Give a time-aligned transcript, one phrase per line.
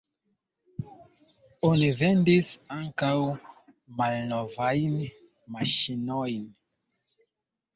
[1.67, 3.11] Oni vendis ankaŭ
[4.01, 4.97] malnovajn
[5.57, 6.53] maŝinojn.